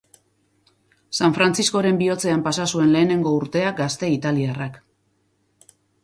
[1.17, 4.81] San Frantziskoren bihotzean pasa zuen lehengo urtea gazte italiarrak.